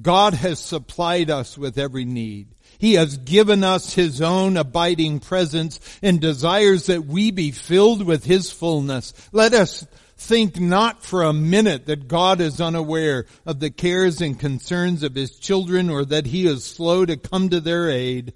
God 0.00 0.34
has 0.34 0.60
supplied 0.60 1.30
us 1.30 1.58
with 1.58 1.78
every 1.78 2.04
need. 2.04 2.48
He 2.78 2.94
has 2.94 3.16
given 3.16 3.64
us 3.64 3.94
His 3.94 4.22
own 4.22 4.56
abiding 4.56 5.20
presence 5.20 5.80
and 6.02 6.20
desires 6.20 6.86
that 6.86 7.06
we 7.06 7.30
be 7.30 7.50
filled 7.50 8.04
with 8.04 8.24
His 8.24 8.50
fullness. 8.50 9.12
Let 9.32 9.52
us 9.52 9.86
Think 10.20 10.60
not 10.60 11.02
for 11.02 11.22
a 11.22 11.32
minute 11.32 11.86
that 11.86 12.06
God 12.06 12.42
is 12.42 12.60
unaware 12.60 13.24
of 13.46 13.58
the 13.58 13.70
cares 13.70 14.20
and 14.20 14.38
concerns 14.38 15.02
of 15.02 15.14
his 15.14 15.38
children 15.38 15.88
or 15.88 16.04
that 16.04 16.26
he 16.26 16.46
is 16.46 16.62
slow 16.62 17.06
to 17.06 17.16
come 17.16 17.48
to 17.48 17.58
their 17.58 17.88
aid. 17.88 18.34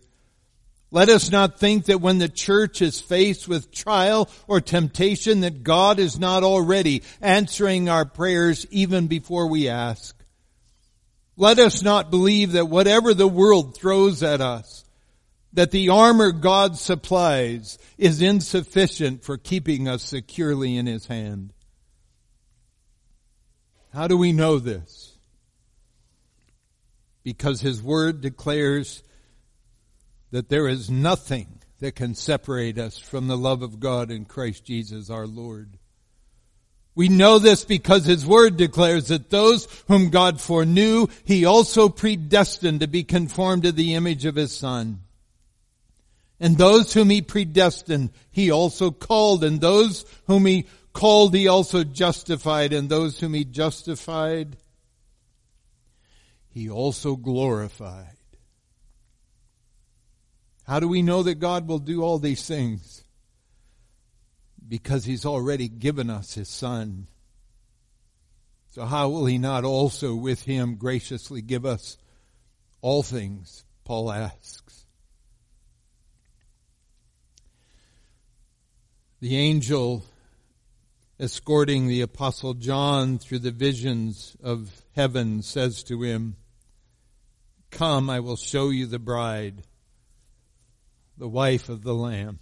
Let 0.91 1.11
us 1.11 1.31
not 1.31 1.61
think 1.61 1.85
that 1.85 2.01
when 2.01 2.17
the 2.17 2.29
church 2.31 2.81
is 2.81 3.03
faced 3.03 3.49
with 3.49 3.71
trial 3.71 4.31
or 4.49 4.63
temptation 4.63 5.43
that 5.43 5.63
God 5.63 5.99
is 5.99 6.19
not 6.19 6.43
already 6.43 7.03
answering 7.21 7.91
our 7.91 8.07
prayers 8.07 8.67
even 8.71 9.07
before 9.07 9.47
we 9.47 9.69
ask. 9.69 10.17
Let 11.37 11.59
us 11.59 11.83
not 11.83 12.11
believe 12.11 12.53
that 12.53 12.67
whatever 12.67 13.13
the 13.13 13.29
world 13.29 13.77
throws 13.77 14.23
at 14.23 14.41
us, 14.41 14.85
that 15.53 15.71
the 15.71 15.89
armor 15.89 16.33
God 16.33 16.77
supplies 16.77 17.79
is 17.97 18.21
insufficient 18.21 19.25
for 19.25 19.37
keeping 19.37 19.89
us 19.89 20.03
securely 20.03 20.77
in 20.77 20.87
His 20.87 21.07
hand. 21.07 21.53
How 23.93 24.09
do 24.09 24.17
we 24.17 24.33
know 24.33 24.59
this? 24.59 25.17
Because 27.23 27.61
His 27.61 27.81
Word 27.81 28.21
declares 28.21 29.03
that 30.33 30.49
there 30.49 30.67
is 30.67 30.91
nothing 30.91 31.61
that 31.79 31.95
can 31.95 32.15
separate 32.15 32.79
us 32.79 32.99
from 32.99 33.29
the 33.29 33.37
love 33.37 33.63
of 33.63 33.79
God 33.79 34.11
in 34.11 34.25
Christ 34.25 34.65
Jesus 34.65 35.11
our 35.11 35.27
Lord. 35.27 35.79
We 36.95 37.09
know 37.09 37.39
this 37.39 37.65
because 37.65 38.05
His 38.05 38.25
Word 38.25 38.57
declares 38.57 39.09
that 39.09 39.31
those 39.31 39.67
whom 39.89 40.11
God 40.11 40.41
foreknew, 40.41 41.09
He 41.25 41.45
also 41.45 41.89
predestined 41.89 42.81
to 42.81 42.87
be 42.87 43.03
conformed 43.03 43.65
to 43.65 43.73
the 43.73 43.95
image 43.95 44.25
of 44.25 44.37
His 44.37 44.57
Son. 44.57 45.01
And 46.39 46.57
those 46.57 46.93
whom 46.93 47.11
He 47.11 47.21
predestined, 47.21 48.11
He 48.31 48.51
also 48.51 48.91
called, 48.91 49.43
and 49.43 49.61
those 49.61 50.05
whom 50.27 50.47
He 50.47 50.67
called, 50.93 51.35
He 51.35 51.49
also 51.49 51.83
justified, 51.83 52.73
and 52.73 52.89
those 52.89 53.19
whom 53.19 53.35
He 53.35 53.45
justified, 53.45 54.57
He 56.49 56.71
also 56.71 57.17
glorified. 57.17 58.09
How 60.65 60.81
do 60.81 60.89
we 60.89 61.03
know 61.03 61.23
that 61.25 61.41
God 61.41 61.67
will 61.69 61.79
do 61.79 62.03
all 62.03 62.19
these 62.19 62.47
things? 62.47 63.04
Because 64.67 65.05
he's 65.05 65.27
already 65.27 65.69
given 65.69 66.11
us 66.11 66.35
his 66.35 66.49
son. 66.49 67.07
So 68.71 68.85
how 68.85 69.09
will 69.09 69.27
he 69.27 69.39
not 69.39 69.65
also 69.65 70.15
with 70.15 70.43
him 70.43 70.77
graciously 70.77 71.43
give 71.43 71.65
us 71.65 71.97
all 72.81 73.03
things? 73.03 73.65
Paul 73.85 74.11
asks. 74.11 74.85
The 79.21 79.37
angel 79.37 80.05
escorting 81.19 81.87
the 81.87 82.01
apostle 82.01 82.55
John 82.55 83.19
through 83.19 83.39
the 83.41 83.51
visions 83.51 84.37
of 84.43 84.83
heaven 84.95 85.43
says 85.43 85.83
to 85.85 86.03
him, 86.03 86.37
Come, 87.71 88.11
I 88.11 88.21
will 88.21 88.37
show 88.37 88.71
you 88.71 88.87
the 88.87 88.99
bride, 88.99 89.63
the 91.17 91.29
wife 91.29 91.69
of 91.69 91.83
the 91.83 91.95
Lamb. 91.95 92.39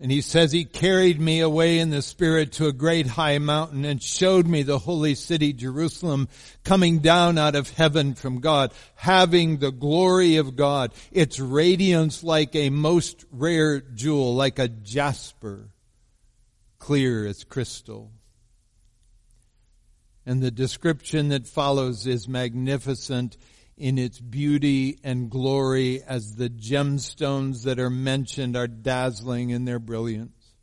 And 0.00 0.10
he 0.10 0.22
says 0.22 0.50
he 0.50 0.64
carried 0.64 1.20
me 1.20 1.40
away 1.40 1.78
in 1.78 1.90
the 1.90 2.02
spirit 2.02 2.52
to 2.52 2.66
a 2.66 2.72
great 2.72 3.06
high 3.06 3.38
mountain 3.38 3.84
and 3.84 4.02
showed 4.02 4.46
me 4.46 4.62
the 4.62 4.80
holy 4.80 5.14
city 5.14 5.52
Jerusalem 5.52 6.28
coming 6.64 6.98
down 6.98 7.38
out 7.38 7.54
of 7.54 7.70
heaven 7.70 8.14
from 8.14 8.40
God, 8.40 8.72
having 8.96 9.58
the 9.58 9.70
glory 9.70 10.36
of 10.36 10.56
God, 10.56 10.92
its 11.12 11.38
radiance 11.38 12.24
like 12.24 12.56
a 12.56 12.70
most 12.70 13.24
rare 13.30 13.80
jewel, 13.80 14.34
like 14.34 14.58
a 14.58 14.68
jasper, 14.68 15.70
clear 16.80 17.24
as 17.24 17.44
crystal. 17.44 18.10
And 20.26 20.42
the 20.42 20.50
description 20.50 21.28
that 21.28 21.46
follows 21.46 22.06
is 22.06 22.26
magnificent 22.26 23.36
in 23.76 23.98
its 23.98 24.20
beauty 24.20 24.98
and 25.02 25.30
glory 25.30 26.02
as 26.02 26.36
the 26.36 26.48
gemstones 26.48 27.64
that 27.64 27.78
are 27.78 27.90
mentioned 27.90 28.56
are 28.56 28.68
dazzling 28.68 29.50
in 29.50 29.64
their 29.64 29.80
brilliance. 29.80 30.54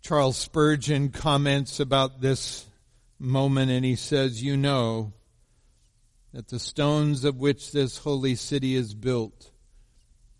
Charles 0.00 0.38
Spurgeon 0.38 1.10
comments 1.10 1.80
about 1.80 2.20
this 2.20 2.64
moment 3.18 3.70
and 3.70 3.84
he 3.84 3.96
says, 3.96 4.42
You 4.42 4.56
know 4.56 5.12
that 6.32 6.48
the 6.48 6.58
stones 6.58 7.24
of 7.24 7.36
which 7.36 7.72
this 7.72 7.98
holy 7.98 8.34
city 8.34 8.74
is 8.74 8.94
built 8.94 9.50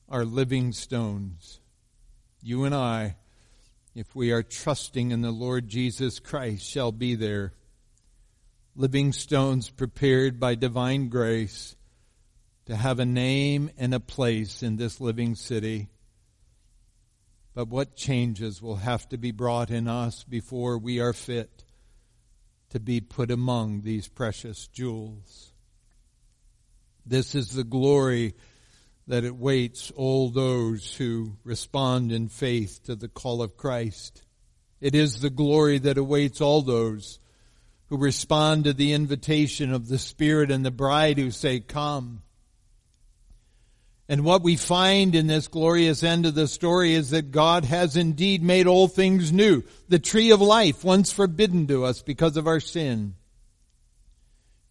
are 0.08 0.24
living 0.24 0.72
stones. 0.72 1.60
You 2.40 2.64
and 2.64 2.74
I, 2.74 3.16
if 3.94 4.14
we 4.14 4.32
are 4.32 4.42
trusting 4.42 5.10
in 5.10 5.20
the 5.20 5.30
Lord 5.30 5.68
Jesus 5.68 6.18
Christ, 6.20 6.66
shall 6.66 6.92
be 6.92 7.14
there 7.14 7.52
living 8.78 9.12
stones 9.12 9.68
prepared 9.70 10.38
by 10.38 10.54
divine 10.54 11.08
grace 11.08 11.74
to 12.64 12.76
have 12.76 13.00
a 13.00 13.04
name 13.04 13.68
and 13.76 13.92
a 13.92 13.98
place 13.98 14.62
in 14.62 14.76
this 14.76 15.00
living 15.00 15.34
city. 15.34 15.88
But 17.54 17.66
what 17.66 17.96
changes 17.96 18.62
will 18.62 18.76
have 18.76 19.08
to 19.08 19.18
be 19.18 19.32
brought 19.32 19.72
in 19.72 19.88
us 19.88 20.22
before 20.22 20.78
we 20.78 21.00
are 21.00 21.12
fit 21.12 21.64
to 22.70 22.78
be 22.78 23.00
put 23.00 23.32
among 23.32 23.82
these 23.82 24.06
precious 24.06 24.68
jewels? 24.68 25.52
This 27.04 27.34
is 27.34 27.50
the 27.50 27.64
glory 27.64 28.36
that 29.08 29.24
awaits 29.24 29.90
all 29.90 30.30
those 30.30 30.94
who 30.94 31.32
respond 31.42 32.12
in 32.12 32.28
faith 32.28 32.84
to 32.84 32.94
the 32.94 33.08
call 33.08 33.42
of 33.42 33.56
Christ. 33.56 34.22
It 34.80 34.94
is 34.94 35.20
the 35.20 35.30
glory 35.30 35.78
that 35.80 35.98
awaits 35.98 36.40
all 36.40 36.62
those 36.62 37.18
who 37.88 37.96
respond 37.96 38.64
to 38.64 38.72
the 38.72 38.92
invitation 38.92 39.72
of 39.72 39.88
the 39.88 39.98
Spirit 39.98 40.50
and 40.50 40.64
the 40.64 40.70
bride 40.70 41.18
who 41.18 41.30
say, 41.30 41.60
come. 41.60 42.22
And 44.10 44.24
what 44.24 44.42
we 44.42 44.56
find 44.56 45.14
in 45.14 45.26
this 45.26 45.48
glorious 45.48 46.02
end 46.02 46.24
of 46.24 46.34
the 46.34 46.48
story 46.48 46.94
is 46.94 47.10
that 47.10 47.30
God 47.30 47.64
has 47.64 47.96
indeed 47.96 48.42
made 48.42 48.66
all 48.66 48.88
things 48.88 49.32
new. 49.32 49.62
The 49.88 49.98
tree 49.98 50.30
of 50.30 50.40
life, 50.40 50.82
once 50.82 51.12
forbidden 51.12 51.66
to 51.66 51.84
us 51.84 52.00
because 52.02 52.36
of 52.36 52.46
our 52.46 52.60
sin, 52.60 53.14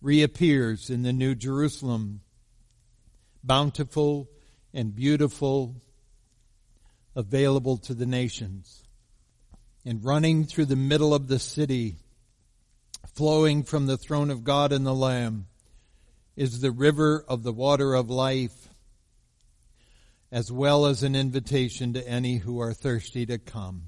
reappears 0.02 0.90
in 0.90 1.04
the 1.04 1.14
New 1.14 1.36
Jerusalem, 1.36 2.22
bountiful 3.44 4.28
and 4.74 4.96
beautiful, 4.96 5.76
available 7.16 7.78
to 7.78 7.94
the 7.94 8.06
nations. 8.06 8.84
And 9.86 10.04
running 10.04 10.46
through 10.46 10.66
the 10.66 10.76
middle 10.76 11.14
of 11.14 11.28
the 11.28 11.40
city 11.40 11.98
flowing 13.14 13.64
from 13.64 13.86
the 13.86 13.98
throne 13.98 14.30
of 14.30 14.44
God 14.44 14.72
and 14.72 14.86
the 14.86 14.94
Lamb 14.94 15.48
is 16.36 16.62
the 16.62 16.72
river 16.72 17.26
of 17.28 17.44
the 17.44 17.54
water 17.54 17.96
of 17.96 18.10
life, 18.10 18.70
as 20.32 20.52
well 20.52 20.86
as 20.86 21.04
an 21.04 21.16
invitation 21.16 21.94
to 21.94 22.08
any 22.08 22.38
who 22.38 22.60
are 22.60 22.74
thirsty 22.74 23.26
to 23.26 23.38
come. 23.38 23.84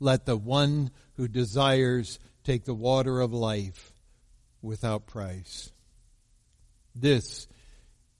Let 0.00 0.26
the 0.26 0.36
one 0.36 0.90
who 1.16 1.28
desires 1.28 2.18
take 2.44 2.64
the 2.64 2.74
water 2.74 3.20
of 3.20 3.32
life 3.32 3.92
without 4.62 5.06
price. 5.06 5.70
This 6.94 7.48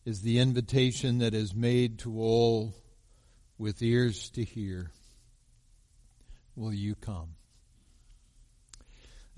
is 0.05 0.23
the 0.23 0.39
invitation 0.39 1.19
that 1.19 1.35
is 1.35 1.55
made 1.55 1.99
to 2.01 2.19
all 2.19 2.75
with 3.59 3.83
ears 3.83 4.31
to 4.31 4.45
hear. 4.45 4.93
Will 6.57 6.73
you 6.73 6.95
come? 6.95 7.35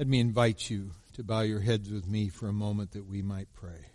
Let 0.01 0.09
me 0.09 0.19
invite 0.19 0.71
you 0.71 0.93
to 1.13 1.23
bow 1.23 1.43
your 1.43 1.61
heads 1.61 1.91
with 1.91 2.09
me 2.09 2.31
for 2.31 2.49
a 2.49 2.55
moment 2.55 2.93
that 2.93 3.07
we 3.07 3.21
might 3.21 3.53
pray. 3.53 3.90